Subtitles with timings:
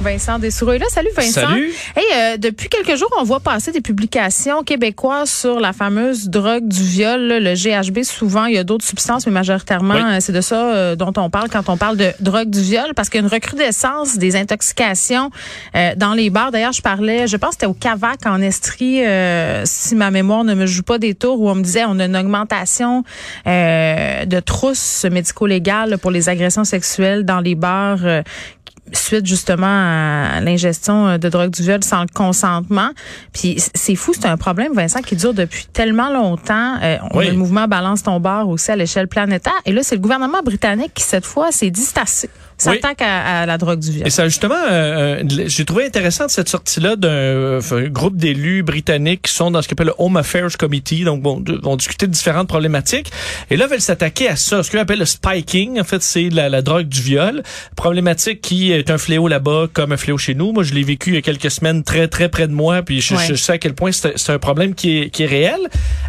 [0.00, 0.86] Vincent Dessoureau est là.
[0.90, 1.48] Salut Vincent.
[1.48, 1.72] Salut.
[1.96, 6.68] Hey, euh, depuis quelques jours, on voit passer des publications québécoises sur la fameuse drogue
[6.68, 8.02] du viol, là, le GHB.
[8.02, 10.20] Souvent, il y a d'autres substances, mais majoritairement, Oui.
[10.20, 13.08] c'est de ça euh, dont on parle quand on parle de drogue du viol, parce
[13.08, 15.30] qu'il y a une recrudescence des intoxications
[15.74, 16.50] euh, dans les bars.
[16.50, 20.44] D'ailleurs, je parlais, je pense que c'était au Cavac en Estrie, euh, si ma mémoire
[20.44, 23.04] ne me joue pas des tours, où on me disait on a une augmentation
[23.46, 28.00] euh, de trousses médico-légales pour les agressions sexuelles dans les bars.
[28.92, 32.90] Suite justement à l'ingestion euh, de drogue du viol sans le consentement.
[33.32, 36.76] Puis c'est fou, c'est un problème, Vincent, qui dure depuis tellement longtemps.
[36.82, 37.28] Euh, on Oui.
[37.28, 39.52] a le mouvement Balance ton bar aussi à l'échelle planétaire.
[39.64, 42.30] Et là, c'est le gouvernement britannique qui, cette fois, s'est dit c'est assez.
[42.56, 44.06] S'attaque à, à la drogue du viol.
[44.06, 49.22] Et ça, justement, euh, euh, j'ai trouvé intéressante cette sortie-là d'un euh, groupe d'élus britanniques
[49.22, 52.06] qui sont dans ce qu'on appelle le Home Affairs Committee, donc bon, de- vont discuter
[52.06, 53.10] de différentes problématiques.
[53.50, 55.80] Et là, veulent s'attaquer à ça, ce qu'on appelle le spiking.
[55.80, 57.42] En fait, c'est la, la drogue du viol,
[57.76, 60.52] problématique qui est un fléau là-bas comme un fléau chez nous.
[60.52, 63.00] Moi, je l'ai vécu il y a quelques semaines très très près de moi, puis
[63.00, 63.26] je, Ouais.
[63.28, 65.60] je sais à quel point c'est un problème qui est, qui est réel.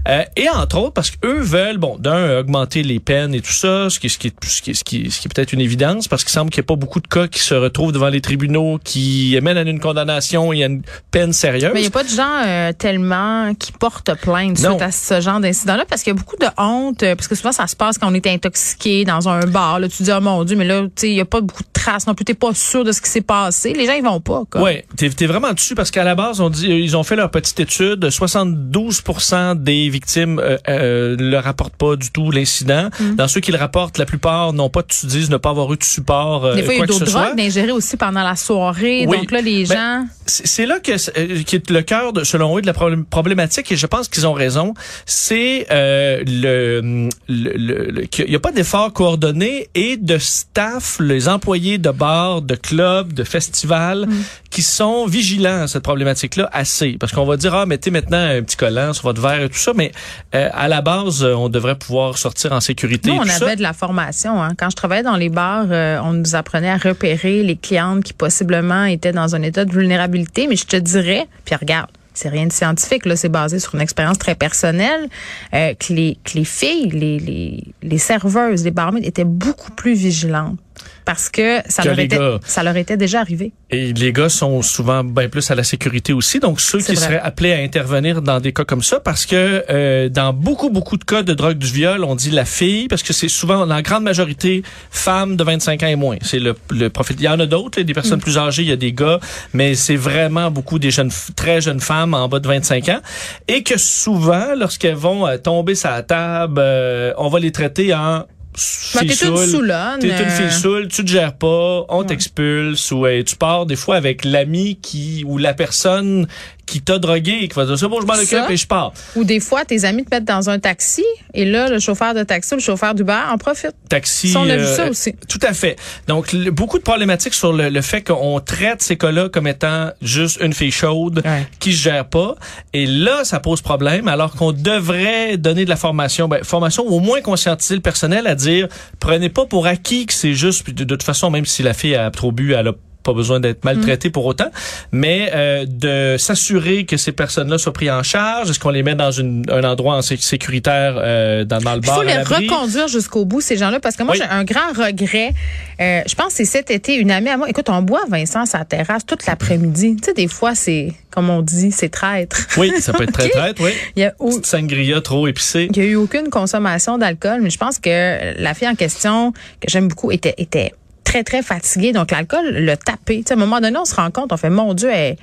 [0.07, 3.89] Euh, et entre autres, parce qu'eux veulent, bon, d'un, augmenter les peines et tout ça,
[3.89, 6.07] ce qui, ce qui, est- ce qui, ce qui, ce qui est peut-être une évidence,
[6.07, 8.21] parce qu'il semble qu'il n'y a pas beaucoup de cas qui se retrouvent devant les
[8.21, 11.71] tribunaux, qui mènent à une condamnation et à une peine sérieuse.
[11.73, 14.71] Mais il n'y a pas de gens euh, tellement qui portent plainte Non.
[14.71, 17.35] suite à ce genre d'incident-là parce qu'il y a beaucoup de honte, euh, parce que
[17.35, 19.79] souvent ça se passe quand on est intoxiqué dans un bar.
[19.79, 21.69] Là, tu dis, oh mon Dieu, mais là, tu il n'y a pas beaucoup de
[21.71, 23.73] traces non plus, t'es pas sûr de ce qui s'est passé.
[23.73, 24.43] Les gens, ils vont pas.
[24.55, 27.31] Ouais, t'es es vraiment dessus parce qu'à la base, on dit, ils ont fait leur
[27.31, 28.05] petite étude.
[28.05, 32.89] 72% des victimes euh, euh, le rapportent pas du tout l'incident.
[32.99, 33.15] Mm.
[33.15, 35.77] Dans ceux qui le rapportent, la plupart n'ont pas, tu disent, ne pas avoir eu
[35.77, 36.24] de support.
[36.45, 39.05] Euh, Des fois, il y a d'autres drogues d'ingérer aussi pendant la soirée.
[39.07, 39.17] Oui.
[39.17, 40.05] Donc là, les Ben, gens...
[40.27, 43.71] C'est là que euh, qui est le cœur, de, selon eux, de la problém- problématique,
[43.71, 44.73] et je pense qu'ils ont raison.
[45.05, 50.97] C'est euh, le, le, le- le- qu'il n'y a pas d'effort coordonné et de staff,
[50.99, 54.07] les employés de bars, de clubs, de festivals,
[54.55, 56.95] qui sont vigilants à cette problématique-là assez.
[56.97, 59.57] Parce qu'on va dire, ah, mettez maintenant un petit collant sur votre verre et tout
[59.57, 59.91] ça, mais
[60.33, 63.09] euh, à la base, euh, on devrait pouvoir sortir en sécurité.
[63.09, 63.55] Nous, et on tout avait ça.
[63.57, 64.41] de la formation.
[64.41, 64.53] Hein.
[64.57, 68.13] Quand je travaillais dans les bars, euh, on nous apprenait à repérer les clientes qui
[68.13, 70.47] possiblement étaient dans un état de vulnérabilité.
[70.47, 73.81] Mais je te dirais, puis regarde, c'est rien de scientifique, là, c'est basé sur une
[73.81, 75.09] expérience très personnelle,
[75.53, 79.95] euh, que, les, que les filles, les, les, les serveuses, les barmaids étaient beaucoup plus
[79.95, 80.57] vigilantes.
[81.05, 82.39] Parce que ça, Que leur était, gars.
[82.45, 83.51] ça leur était déjà arrivé.
[83.69, 86.39] Et les gars sont souvent bien plus à la sécurité aussi.
[86.39, 86.95] Donc, ceux qui vrai.
[86.95, 90.97] seraient appelés à intervenir dans des cas comme ça, parce que euh, dans beaucoup, beaucoup
[90.97, 93.73] de cas de drogue du viol, on dit la fille, parce que c'est souvent, dans
[93.75, 96.17] la grande majorité, femmes de 25 ans et moins.
[96.21, 97.15] C'est le, le profil.
[97.19, 97.95] Il y en a d'autres, des Mm.
[97.95, 99.19] personnes plus âgées, il y a des gars,
[99.53, 102.99] mais c'est vraiment beaucoup des jeunes, très jeunes femmes en bas de 25 ans.
[103.47, 107.93] Et que souvent, lorsqu'elles vont euh, tomber sur la table, euh, on va les traiter
[107.93, 108.25] en
[108.55, 109.47] t'es une saoule.
[109.47, 110.29] saoulonne, T'es une euh.
[110.29, 114.25] fille saoule, tu te gères pas, on t'expulse ou euh, tu pars des fois avec
[114.25, 116.27] l'ami qui ou la personne
[116.65, 118.91] qui t'a drogué et qui va dire c'est bon je m'en occupe et je pars.
[119.15, 121.03] Ou des fois, tes amis te mettent dans un taxi
[121.33, 123.73] et là, le chauffeur de taxi ou le chauffeur d'Uber en profite.
[123.89, 124.29] Taxi.
[124.29, 125.13] Ça, on a vu euh, ça aussi.
[125.29, 125.75] Tout à fait.
[126.07, 129.91] Donc le- beaucoup de problématiques sur le, le fait qu'on traite ces cas-là comme étant
[130.01, 131.47] juste une fille chaude Ouais.
[131.59, 132.35] qui se gère pas
[132.73, 136.95] et là ça pose problème alors qu'on devrait donner de la formation ben, formation ou
[136.95, 138.67] au moins conscientiser le personnel à dire
[138.99, 141.95] prenez pas pour acquis que c'est juste de, de toute façon même si la fille
[141.95, 142.73] a trop bu elle a
[143.05, 144.49] pas besoin d'être maltraitée pour autant,
[144.91, 148.49] mais euh, de s'assurer que ces personnes-là soient prises en charge.
[148.49, 151.81] Est-ce qu'on les met dans une, un endroit en sé- sécuritaire euh, dans, dans le
[151.83, 154.19] Il bar faut à les reconduire jusqu'au bout, ces gens-là, parce que moi, Oui.
[154.21, 155.33] j'ai un grand regret.
[155.79, 157.47] Euh, je pense que c'est cet été, une amie à moi.
[157.49, 159.97] Écoute, on boit Vincent sa terrasse toute l'après-midi.
[159.97, 162.47] Tu sais, des fois, c'est, comme on dit, c'est traître.
[162.57, 163.71] Oui, ça peut être très traître, oui.
[163.95, 165.67] Il y a, au- Petite sangria trop épicée.
[165.69, 169.31] il y a eu aucune consommation d'alcool, mais je pense que la fille en question,
[169.31, 170.73] que j'aime beaucoup, était, était
[171.05, 171.93] très, très fatiguée.
[171.93, 173.19] Donc, l'alcool l'a tapé.
[173.19, 175.15] Tu sais, à un moment donné, on se rend compte, on fait, mon Dieu, elle,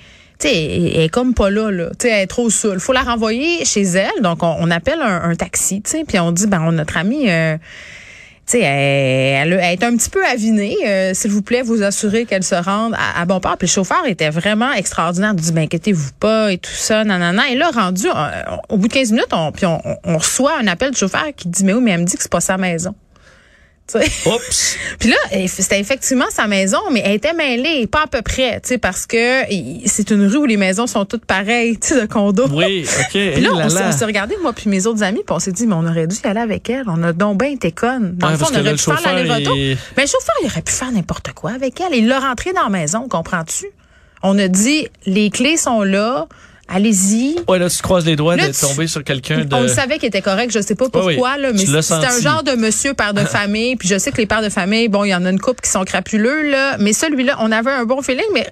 [0.45, 1.91] elle, elle est comme pas là, là.
[2.05, 2.81] Elle est trop saoule.
[2.81, 4.23] faut la renvoyer chez elle.
[4.23, 7.57] Donc, on, on appelle un, un taxi, puis on dit, ben, notre amie, euh,
[8.55, 10.77] elle, elle, elle est un petit peu avinée.
[10.85, 13.57] Euh, S'il vous plaît, vous assurez qu'elle se rende à, à bon port.
[13.57, 15.33] Puis le chauffeur était vraiment extraordinaire.
[15.37, 17.49] Il dit, ben, inquiétez-vous pas et tout ça, nanana.
[17.51, 18.13] Et là, rendu, euh,
[18.69, 21.25] au bout de 15 minutes, on, puis on, on- on reçoit un appel du chauffeur
[21.37, 22.95] qui dit, mais oui, mais elle me dit que c'est pas sa maison.
[24.27, 24.77] Oups!
[24.99, 28.61] Puis là, eh, c'était effectivement sa maison, mais elle était mêlée, pas à peu près,
[28.61, 29.43] tu sais, parce que
[29.87, 32.49] c'est une rue où les maisons sont toutes pareilles, tu sais, de condos.
[32.53, 33.11] Oui, OK.
[33.11, 35.75] Puis là, on s'est- regardé, moi puis mes autres amis, puis on s'est dit, mais
[35.75, 36.85] on aurait dû y aller avec elle.
[36.87, 38.15] On a donc bien été connes.
[38.17, 39.55] Dans Ouais, le fond, on aurait pu faire l'aller-retour.
[39.57, 41.95] Mais le chauffeur, il aurait pu faire n'importe quoi avec elle.
[41.95, 43.67] Il l'a rentrée dans la maison, comprends-tu?
[44.23, 46.27] On a dit, les clés sont là,
[46.69, 47.37] allez-y.
[47.49, 49.55] Ouais, là, tu croises les doigts Là, de tomber sur quelqu'un de...
[49.55, 52.21] On le savait qu'il était correct, je sais pas pourquoi, oui, là, mais c'était un
[52.21, 53.77] genre de monsieur père de famille.
[53.77, 55.61] Puis je sais que les pères de famille, bon, il y en a une couple
[55.63, 58.47] qui sont crapuleux, là, mais celui-là, on avait un bon feeling, mais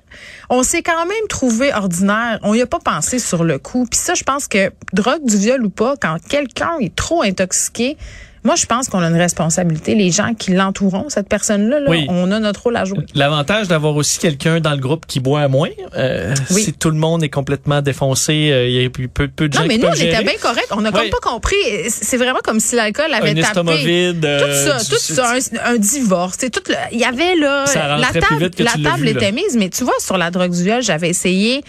[0.48, 2.38] on s'est quand même trouvé ordinaire.
[2.42, 3.86] On y a pas pensé sur le coup.
[3.90, 7.96] Puis ça, je pense que drogue du viol ou pas, quand quelqu'un est trop intoxiqué,
[8.44, 9.94] moi, je pense qu'on a une responsabilité.
[9.94, 12.06] Les gens qui l'entourent, cette personne-là, là, Oui.
[12.08, 13.04] on a notre rôle à jouer.
[13.14, 16.62] L'avantage d'avoir aussi quelqu'un dans le groupe qui boit moins, euh, Oui.
[16.64, 19.60] si tout le monde est complètement défoncé, euh, il y a peu, peu de gens
[19.60, 20.69] Non, mais qui nous, on était bien correct.
[20.70, 21.10] On a comme Oui.
[21.10, 21.56] pas compris.
[21.88, 23.76] C'est vraiment comme si l'alcool avait un tapé.
[23.84, 24.20] vide.
[24.20, 25.34] Tout euh, ça, du- tout ça,
[25.64, 26.60] un, un divorce, tout.
[26.69, 27.64] le- Il y avait là,
[27.98, 30.82] la table, la table vu, était mise, mais tu vois sur la drogue du viol,
[30.82, 31.62] j'avais essayé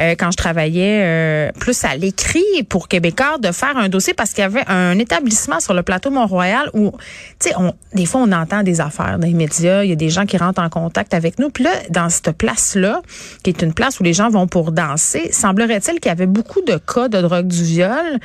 [0.00, 4.30] euh, quand je travaillais euh, plus à l'écrit pour Québécois de faire un dossier parce
[4.32, 6.92] qu'il y avait un établissement sur le plateau Mont-Royal où,
[7.38, 7.54] tu sais,
[7.94, 10.36] des fois on entend des affaires dans les médias, il y a des gens qui
[10.36, 13.02] rentrent en contact avec nous, puis là dans cette place là,
[13.42, 16.62] qui est une place où les gens vont pour danser, semblerait-il qu'il y avait beaucoup
[16.62, 18.18] de cas de drogue du viol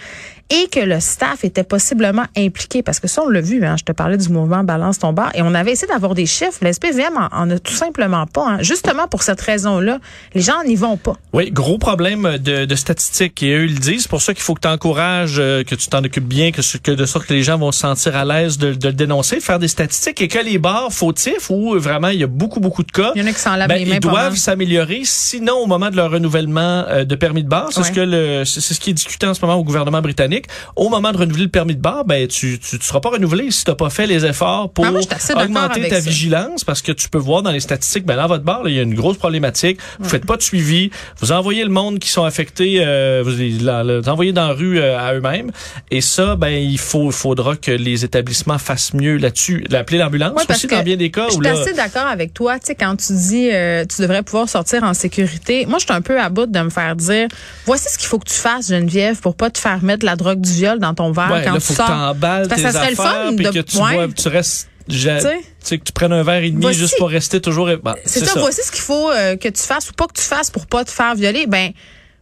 [0.52, 3.84] et que le staff était possiblement impliqué parce que ça on l'a vu hein, je
[3.84, 6.72] te parlais du mouvement balance ton bar et on avait essayé d'avoir des chiffres le
[6.74, 8.58] SPVM en, en a tout simplement pas hein.
[8.62, 10.00] justement pour cette raison-là
[10.36, 13.42] les gens n'y vont pas Oui, gros problème de, de statistiques.
[13.44, 14.04] Et eux, ils le disent.
[14.04, 16.92] C'est pour ça qu'il faut que tu encourages, euh, que tu t'en occupes bien, que,
[16.92, 19.60] de sorte que les gens vont se sentir à l'aise de, de le dénoncer, faire
[19.60, 22.92] des statistiques et que les bars fautifs où vraiment il y a beaucoup, beaucoup de
[22.92, 25.02] cas, il y en a qui s'en lavent ben, les mains ils doivent s'améliorer.
[25.04, 27.88] Sinon, au moment de leur renouvellement euh, de permis de bar, c'est Ouais.
[27.88, 30.41] ce que le, c'est c'est ce qui est discuté en ce moment au gouvernement britannique.
[30.76, 33.52] Au moment de renouveler le permis de bar, ben tu, tu, tu seras pas renouvelé
[33.52, 36.10] si t'as pas fait les efforts pour Ah, moi, assez d'accord augmenter ta ça.
[36.10, 38.80] vigilance, parce que tu peux voir dans les statistiques, ben dans votre bar, il y
[38.80, 39.80] a une grosse problématique.
[40.00, 43.32] Vous faites pas de suivi, vous envoyez le monde qui sont affectés, euh, vous
[43.66, 45.52] la- envoyez dans la rue euh, à eux-mêmes.
[45.90, 49.66] Et ça, ben il faut, faudra que les établissements fassent mieux là-dessus.
[49.74, 52.60] Appeler l'ambulance Ouais, aussi dans bien des cas Je suis assez d'accord avec toi.
[52.60, 55.94] Tu sais, quand tu dis euh, tu devrais pouvoir sortir en sécurité, moi, je suis
[55.94, 57.28] un peu à bout de me faire dire
[57.66, 60.31] voici ce qu'il faut que tu fasses, Geneviève, pour pas te faire mettre la drogue
[60.40, 62.16] du viol dans ton verre Ouais, quand là, tu faut que sors.
[62.20, 63.94] Parce tes que ça serait le fun de- que tu ouais.
[63.94, 65.78] bois, tu restes, Tu sais?
[65.78, 67.70] que tu prennes un verre et demi Voici- juste pour rester toujours.
[67.84, 70.24] Bon, C'est ça, voici ce qu'il faut euh, que tu fasses ou pas que tu
[70.24, 71.46] fasses pour pas te faire violer.
[71.48, 71.72] Ben,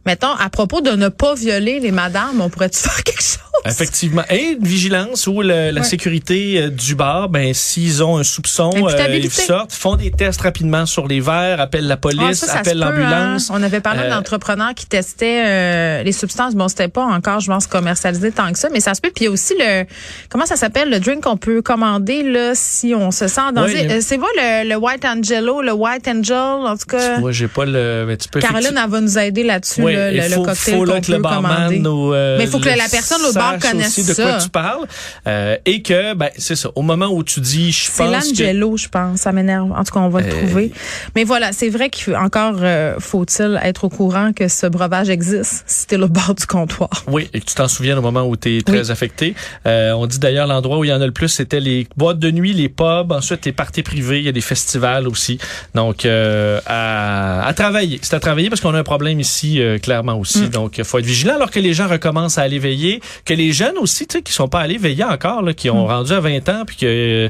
[0.06, 3.38] mettons, à propos de ne pas violer les madames, on pourrait-tu faire quelque chose?
[3.66, 4.24] Effectivement.
[4.30, 5.84] Et une vigilance où le- la Ouais.
[5.88, 10.40] sécurité euh, du bar, ben s'ils ont un soupçon, euh, ils sortent, font des tests
[10.40, 13.50] rapidement sur les verres, appellent la Ah, police, ça, ça se appellent peut, l'ambulance.
[13.52, 13.56] hein.
[13.58, 16.56] On avait parlé Euh, d'entrepreneurs qui testaient euh, les substances.
[16.56, 19.12] Bon, c'était pas encore, je pense, commercialisé tant que ça, mais ça se peut.
[19.14, 19.84] Puis il y a aussi le,
[20.30, 23.88] comment ça s'appelle, le drink qu'on peut commander là si on se sent en danger.
[23.88, 27.20] Ouais, c'est pas le, le White Angelo, le White Angel, en tout cas.
[27.20, 28.06] Moi, j'ai pas le.
[28.08, 30.44] Mais tu peux Caroline, elle va nous aider là-dessus, Oui, là, il le, le faut,
[30.44, 33.22] cocktail faut là, que le barman ou, euh, Mais il faut que le la personne
[33.30, 34.44] au bar connaisse aussi de quoi ça.
[34.46, 34.86] tu parles
[35.28, 36.70] euh, et que ben c'est ça.
[36.76, 39.20] Au moment où tu dis, je C'est pense que l'Angelo, je pense.
[39.22, 39.72] Ça m'énerve.
[39.72, 40.72] En tout cas, on va le Euh, trouver.
[41.16, 45.10] Mais voilà, c'est vrai qu'il faut encore euh, faut-il être au courant que ce breuvage
[45.10, 46.90] existe si t'es le bord du comptoir?
[47.08, 48.92] Oui, et que tu t'en souviens au moment où tu es très Oui.
[48.92, 49.34] affecté.
[49.66, 52.20] Euh, on dit d'ailleurs l'endroit où il y en a le plus, c'était les boîtes
[52.20, 55.40] de nuit, les pubs, ensuite les parties privées, il y a des festivals aussi.
[55.74, 58.00] Donc, euh, à, à travailler.
[58.02, 60.44] C'est à travailler parce qu'on a un problème ici, euh, clairement aussi.
[60.44, 60.50] Mm.
[60.50, 63.52] Donc, il faut être vigilant alors que les gens recommencent à aller veiller, que les
[63.52, 65.90] jeunes aussi, tu sais, qui sont pas allés veiller encore, là, qui ont Mm.
[65.90, 67.30] rendu à 20 ans, puis que euh,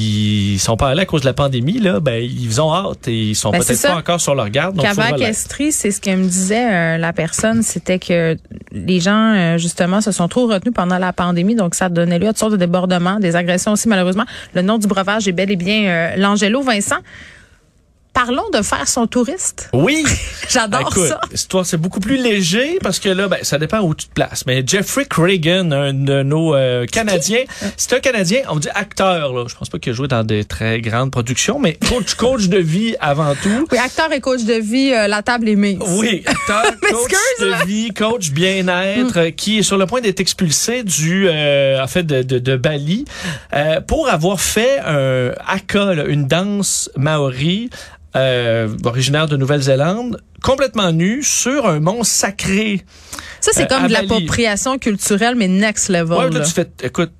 [0.00, 3.30] ils sont pas allés à cause de la pandémie, là, ben, ils ont hâte et
[3.30, 4.76] ils sont Ben, peut-être pas encore sur leur garde.
[4.76, 5.16] Donc, Qu'avant
[5.72, 8.36] c'est ce que me disait euh, la personne, c'était que
[8.70, 12.26] les gens, euh, justement, se sont trop retenus pendant la pandémie, donc ça donnait lieu
[12.26, 14.24] à toutes sortes de débordements, des agressions aussi, malheureusement.
[14.54, 16.98] Le nom du breuvage est bel et bien euh, l'Angelo Vincent.
[18.18, 19.70] Parlons de faire son touriste.
[19.72, 20.04] Oui!
[20.48, 21.20] J'adore Écoute, ça.
[21.30, 24.44] l'histoire, c'est beaucoup plus léger parce que là, ben, ça dépend où tu te places.
[24.44, 27.44] Mais Jeffrey Cragen, un de nos euh, Canadiens,
[27.76, 29.32] c'est un Canadien, on dit acteur.
[29.32, 29.44] Là.
[29.46, 32.58] Je pense pas qu'il a joué dans des très grandes productions, mais coach, coach de
[32.58, 33.68] vie avant tout.
[33.70, 35.78] Oui, acteur et coach de vie, euh, la table est mise.
[35.86, 39.32] Oui, acteur, coach de vie, coach bien-être, Mm.
[39.36, 43.04] qui est sur le point d'être expulsé du, euh, en fait, de, de, de Bali
[43.54, 47.70] euh, pour avoir fait un haka, là, une danse maori.
[48.16, 52.82] Euh, originaire de Nouvelle-Zélande, complètement nu sur un mont sacré.
[53.40, 56.16] Ça, c'est Euh, comme de l'appropriation culturelle, mais next level.
[56.16, 56.44] Ouais, là, là.
[56.44, 57.10] tu fais, écoute.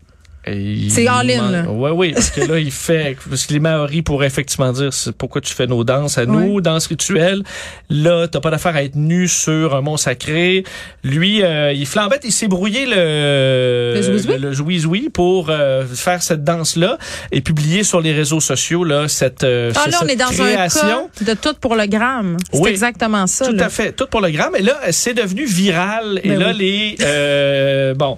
[0.90, 1.66] C'est all-in.
[1.66, 5.12] Ouais, oui, parce que là, il fait, parce que les Maoris pourraient effectivement dire, c'est
[5.16, 7.42] pourquoi tu fais nos danses à nous, danses rituelles.
[7.90, 10.64] Là, t'as pas d'affaire à être nu sur un mont sacré.
[11.04, 15.02] Lui, euh, il flambette, il s'est brouillé le, Le zouizoui?
[15.04, 16.98] le, pour euh, faire cette danse-là
[17.32, 20.80] et publier sur les réseaux sociaux, là, cette, euh, Ah là, on est dans création.
[21.20, 22.36] un cas de tout pour le gramme.
[22.52, 22.70] C'est Oui.
[22.70, 23.46] exactement ça.
[23.46, 23.66] Tout là.
[23.66, 24.54] à fait, tout pour le gramme.
[24.56, 26.20] Et là, c'est devenu viral.
[26.22, 26.58] Et Ben là, oui.
[26.58, 28.16] les euh, bon.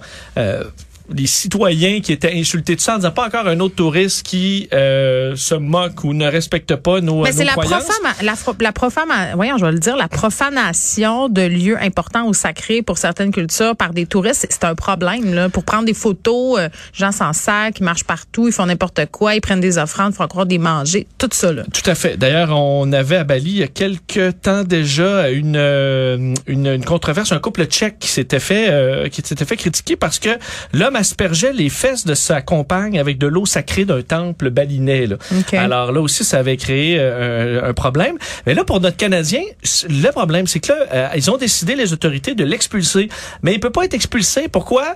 [1.15, 4.67] Les citoyens qui étaient insultés tout ça en disant pas encore un autre touriste qui
[4.73, 9.35] euh, se moque ou ne respecte pas nos, Mais nos c'est la, profama- la, la
[9.35, 13.75] voyons, je vais le dire, la profanation de lieux importants ou sacrés pour certaines cultures
[13.75, 15.33] par des touristes, c'est- un problème.
[15.33, 15.49] Là.
[15.49, 19.33] Pour prendre des photos, euh, gens s'en sac, ils marchent partout, ils font n'importe quoi,
[19.35, 21.51] ils prennent des offrandes, font croire des manger, tout ça.
[21.51, 21.63] Là.
[21.73, 22.15] Tout à fait.
[22.17, 26.85] D'ailleurs, on avait à Bali il y a quelques temps déjà une euh, une, une
[26.85, 30.29] controverse, un couple tchèque qui s'était fait euh, qui s'était fait critiquer parce que
[30.73, 35.07] l'homme aspergeait les fesses de sa compagne avec de l'eau sacrée d'un temple balinais.
[35.07, 35.17] Là.
[35.53, 38.17] Alors là aussi, ça avait créé euh, un, problème.
[38.45, 39.41] Mais là, pour notre Canadien,
[39.89, 43.09] le problème, c'est que là, euh, ils ont décidé les autorités de l'expulser,
[43.41, 44.47] mais il peut pas être expulsé.
[44.47, 44.95] Pourquoi?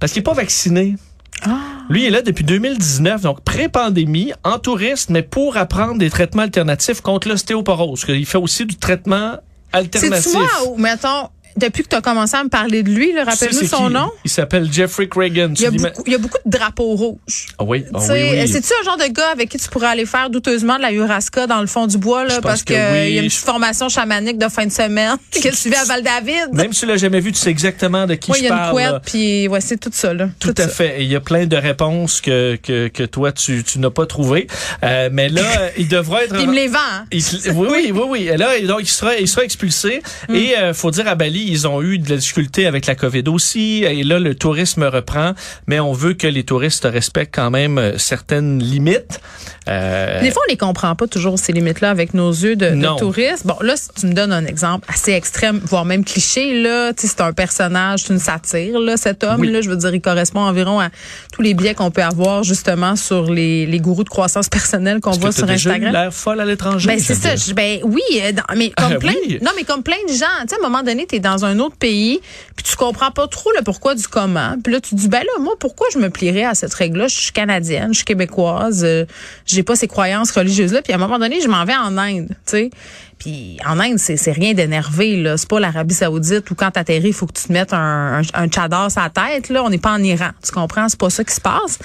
[0.00, 0.96] Parce qu'il est pas vacciné.
[1.42, 1.58] Ah.
[1.90, 6.42] Lui, il est là depuis 2019, donc pré-pandémie, en touriste, mais pour apprendre des traitements
[6.42, 8.04] alternatifs contre l'ostéoporose.
[8.08, 9.36] Il fait aussi du traitement
[9.72, 10.32] alternatif.
[10.32, 13.66] C'est moi ou, mettons, depuis que tu as commencé à me parler de lui, rappelle-nous
[13.66, 13.92] son qui?
[13.92, 14.10] nom.
[14.24, 15.54] Il s'appelle Jeffrey Cragen.
[15.56, 17.46] Il y, a beaucoup, il y a beaucoup de drapeaux rouges.
[17.58, 18.48] Ah oui, ah oui, oui.
[18.48, 21.46] C'est-tu un genre de gars avec qui tu pourrais aller faire douteusement de la Yuraska
[21.46, 23.12] dans le fond du bois, là, Je parce qu'il oui.
[23.12, 25.84] y a une Je- petite formation chamanique de fin de semaine que tu vis à
[25.84, 26.48] Val-David?
[26.52, 28.50] Même si tu l'as jamais vu, tu sais exactement de qui Oui, il je y
[28.50, 28.72] a une parle.
[28.72, 30.12] couette, puis ouais, c'est tout ça.
[30.14, 30.28] Là.
[30.40, 30.68] Tout, à ça.
[30.68, 30.96] fait.
[31.02, 34.46] Il y a plein de réponses que, que, que toi, tu, tu n'as pas trouvées.
[34.82, 35.42] Euh, mais là,
[35.78, 36.34] il devra être...
[36.34, 36.78] Puis il me les vend.
[36.78, 37.04] hein.
[37.12, 37.22] Il
[37.54, 38.28] oui, oui, oui, oui.
[38.28, 40.02] Et là, donc, il sera, il sera expulsé.
[40.28, 40.34] Mm.
[40.34, 43.24] Et euh, faut dire à Bali, ils ont eu de la difficulté avec la COVID
[43.28, 43.84] aussi.
[43.84, 45.32] Et là, le tourisme reprend,
[45.66, 49.20] mais on veut que les touristes respectent quand même euh, certaines limites.
[49.68, 53.46] Euh, Des fois, on les comprend pas toujours ces limites-là avec nos yeux de, touristes.
[53.46, 57.20] Bon, là, si tu me donnes un exemple assez extrême, voire même cliché, là, c'est
[57.20, 59.50] un personnage, c'est une satire, là, cet homme, Oui.
[59.50, 60.90] là, je veux dire, il correspond environ à
[61.32, 65.12] tous les biais qu'on peut avoir justement sur les, les gourous de croissance personnelle qu'on
[65.12, 65.92] voit que sur déjà Instagram.
[65.92, 66.86] l'air folle à l'étranger.
[66.88, 67.34] Ben c'est ça.
[67.36, 69.14] Je- Ben oui, euh, dans- mais comme Ah, plein.
[69.26, 69.38] oui.
[69.42, 70.26] Non, mais comme plein de gens.
[70.42, 72.20] Tu sais, à un moment donné, tu es dans un autre pays,
[72.56, 74.54] puis tu comprends pas trop le pourquoi du comment.
[74.62, 77.08] Puis là, tu te dis ben là, moi, pourquoi je me plierais à cette règle-là?
[77.08, 79.04] Je suis canadienne, je suis québécoise, euh,
[79.46, 80.82] j'ai pas ces croyances religieuses-là.
[80.82, 82.28] Puis à un moment donné, je m'en vais en Inde.
[82.28, 82.70] Tu sais.
[83.18, 85.36] Puis en Inde, c'est rien d'énervé là.
[85.36, 88.22] C'est pas l'Arabie Saoudite où quand t'atterris, il faut que tu te mettes un, un,
[88.34, 89.48] un tchadar sur la tête.
[89.48, 90.30] Là, on n'est pas en Iran.
[90.44, 90.88] Tu comprends?
[90.88, 91.78] C'est pas ça qui se passe.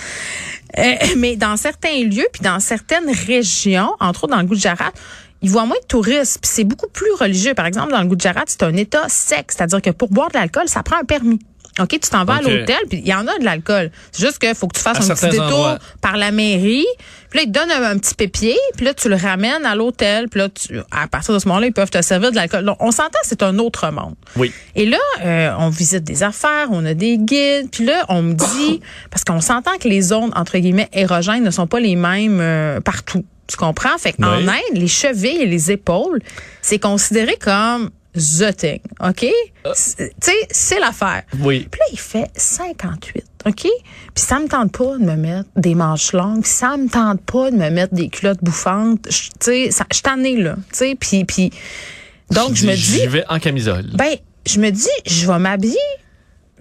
[0.78, 4.92] Euh, mais dans certains lieux, puis dans certaines régions, entre autres dans le Gujarat,
[5.42, 7.54] ils voient moins de touristes, puis c'est beaucoup plus religieux.
[7.54, 10.68] Par exemple, dans le Gujarat, c'est un État sec, c'est-à-dire que pour boire de l'alcool,
[10.68, 11.40] ça prend un permis.
[11.80, 13.90] OK, tu t'en vas à l'hôtel, puis il y en a de l'alcool.
[14.12, 15.80] C'est juste qu'il faut que tu fasses À un petit détour endroits.
[16.02, 16.86] par la mairie.
[17.30, 19.76] Puis là, ils te donnent un, un petit pépier, puis là, tu le ramènes à
[19.76, 20.28] l'hôtel.
[20.28, 22.66] Puis là, tu, à partir de ce moment-là, ils peuvent te servir de l'alcool.
[22.66, 24.16] Donc, on s'entend, c'est un autre monde.
[24.36, 24.52] Oui.
[24.76, 28.34] Et là, euh, on visite des affaires, on a des guides, puis là, on me
[28.34, 32.40] dit, parce qu'on s'entend que les zones, entre guillemets, érogènes ne sont pas les mêmes
[32.42, 33.24] euh, partout.
[33.50, 33.98] Tu comprends?
[33.98, 34.48] Fait qu'en Oui.
[34.48, 36.22] Inde, les chevilles et les épaules,
[36.62, 39.26] c'est considéré comme the thing, OK?
[39.74, 41.24] C'est- Tu sais, c'est l'affaire.
[41.40, 41.68] Oui.
[41.72, 43.62] Puis là, il fait 58, OK?
[43.62, 43.70] Puis
[44.16, 47.56] ça me tente pas de me mettre des manches longues, ça me tente pas de
[47.56, 49.08] me mettre des culottes bouffantes.
[49.10, 50.56] Je- Tu sais, je suis tannée, là.
[50.72, 51.26] Tu sais, puis...
[51.26, 51.52] puis
[52.32, 52.82] donc, je me dis...
[53.00, 53.90] J'y vais en camisole.
[53.96, 54.16] Ben,
[54.46, 55.78] je me dis, je vais m'habiller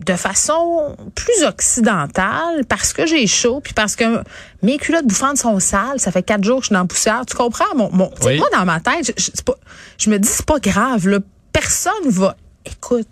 [0.04, 4.22] de façon plus occidentale parce que j'ai chaud puis parce que
[4.62, 5.98] mes culottes bouffantes sont sales.
[6.00, 7.24] Ça fait quatre jours que je suis dans la poussière.
[7.26, 7.74] Tu comprends?
[7.76, 8.38] Mon, mon, Oui.
[8.38, 9.56] Moi, dans ma tête, je, pas-
[9.98, 11.08] je me dis, c'est pas grave.
[11.08, 11.18] Là.
[11.52, 12.36] Personne va...
[12.64, 13.08] Écoute,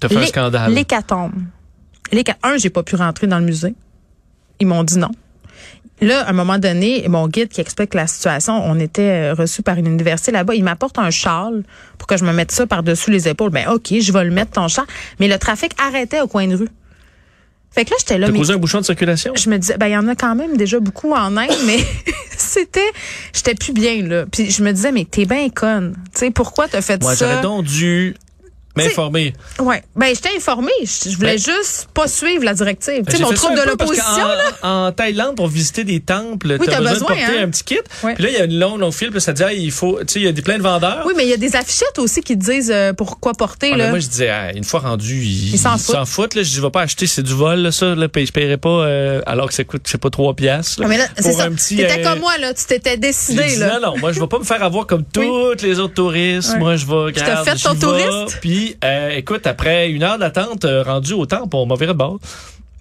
[0.00, 0.72] T'as fait un scandale.
[0.72, 1.32] l'hécatombe.
[2.12, 3.74] L'héca- Un, j'ai pas pu rentrer dans le musée.
[4.58, 5.10] Ils m'ont dit non.
[6.00, 9.76] Là, à un moment donné, mon guide qui explique la situation, on était reçu par
[9.76, 11.62] une université là-bas, il m'apporte un châle
[11.98, 13.50] pour que je me mette ça par-dessus les épaules.
[13.50, 14.86] Ben OK, je vais le mettre ton châle.
[15.18, 16.68] Mais le trafic arrêtait au coin de rue.
[17.72, 19.32] Fait que là, j'étais là, T'as causé un bouchon de circulation?
[19.36, 21.78] je me disais, ben il y en a quand même déjà beaucoup en Inde, mais
[22.36, 22.80] c'était,
[23.32, 24.24] j'étais plus bien là.
[24.30, 25.94] Puis je me disais, mais t'es bien conne.
[26.12, 27.28] Tu sais pourquoi t'as fait Moi, ça?
[27.28, 28.16] j'aurais donc dû
[28.76, 29.32] m'informer.
[29.58, 29.82] Ouais.
[29.96, 30.70] Ben, j'étais informée.
[30.84, 33.02] Je je voulais Ben- juste pas suivre la directive.
[33.08, 34.44] Tu sais, mon troupe de l'opposition, là.
[34.62, 37.42] En Thaïlande, pour visiter des temples, Oui, t'as t'as besoin, besoin, de porter hein?
[37.44, 37.78] un petit kit.
[38.14, 39.98] Puis là, il y a une longue, longue file, puis ça dit, ah, il faut,
[40.00, 41.02] tu sais, il y a des plein de vendeurs.
[41.06, 43.76] Oui, mais il y a des affichettes aussi qui te disent euh, pourquoi porter, Ah,
[43.76, 43.90] là.
[43.90, 46.06] moi, je disais, ah, une fois rendu, ils s'en foutent.
[46.06, 46.34] foutent.
[46.34, 47.94] Là, je dis, je vais pas acheter, c'est du vol, là, ça.
[47.94, 50.80] Là, puis je paierai pas, euh, alors que ça coûte, je sais pas, 3 piastres.
[50.80, 51.48] là, Ah, mais là, c'est ça.
[51.50, 52.54] T'étais euh, comme moi, là.
[52.54, 53.78] Tu t'étais décidé, là.
[53.80, 56.56] non, non, moi, je vais pas me faire avoir comme tous les autres touristes.
[56.58, 58.40] Moi, je vais, t'as regarde, fait ton touriste?
[58.60, 62.18] Puis, euh, écoute, après une heure d'attente, euh, rendu au temple, on viré de bord.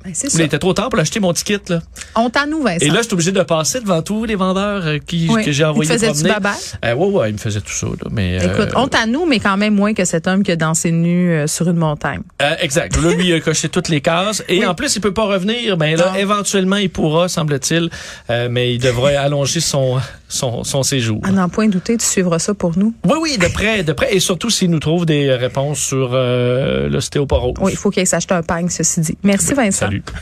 [0.03, 0.43] Ben, c'est Il ça.
[0.43, 1.79] était trop tard pour acheter mon ticket, là.
[2.17, 2.85] On t'en nous, Vincent.
[2.85, 5.43] Et là, j'étais obligé de passer devant tous les vendeurs euh, qui, Oui.
[5.45, 6.49] que j'ai envoyés Ils te faisaient-tu promener.
[6.49, 6.75] bye-bye?
[6.85, 8.09] Euh, ouais, ouais, ils me faisaient tout ça, là.
[8.11, 10.57] Mais, euh, Écoute, honte à nous, mais quand même moins que cet homme qui a
[10.57, 12.21] dansé nu euh, sur une montagne.
[12.41, 12.95] Euh, exact.
[13.01, 14.43] Là, lui, il a coché toutes les cases.
[14.49, 14.65] Et Oui.
[14.65, 15.77] en plus, il peut pas revenir.
[15.77, 16.15] Ben là, Non.
[16.15, 17.89] éventuellement, il pourra, semble-t-il.
[18.29, 19.97] Euh, mais il devrait allonger son,
[20.29, 21.19] son, son séjour.
[21.23, 22.93] À n'en point douter, tu suivras ça pour nous.
[23.05, 24.15] Oui, oui, de près, de près.
[24.15, 27.55] Et surtout, s'il nous trouve des réponses sur euh, l'ostéoporose.
[27.59, 29.17] Oui, il faut qu'il s'acheter un pagne, ceci dit.
[29.23, 29.87] Merci, Vincent.
[29.87, 30.03] Salut.
[30.05, 30.19] Salut.